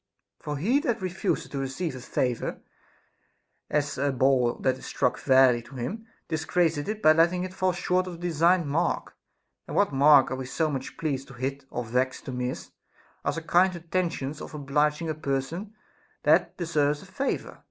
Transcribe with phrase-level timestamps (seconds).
[0.39, 2.61] For he that refuseth to receive a favor,
[3.69, 7.71] as a ball that is struck fairly to him, disgraceth it by letting it fall
[7.71, 9.15] short of the designed mark;
[9.67, 12.71] and what mark are we so much pleased to hit or vexed to miss,
[13.23, 15.75] as our kind intentions of obliging a person
[16.23, 17.59] that deserves a favor'?